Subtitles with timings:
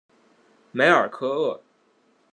[0.71, 1.61] 梅尔科厄。